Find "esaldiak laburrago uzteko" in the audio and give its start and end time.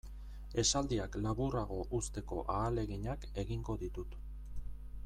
0.61-2.41